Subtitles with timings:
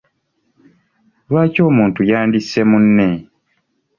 [1.29, 3.09] Lwaki omuntu yandisse munne?